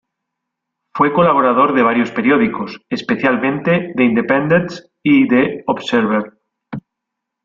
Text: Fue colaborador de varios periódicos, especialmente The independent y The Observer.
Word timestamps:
Fue 0.95 1.13
colaborador 1.13 1.75
de 1.75 1.83
varios 1.83 2.09
periódicos, 2.09 2.81
especialmente 2.89 3.93
The 3.95 4.03
independent 4.03 4.71
y 5.03 5.27
The 5.27 5.63
Observer. 5.67 6.39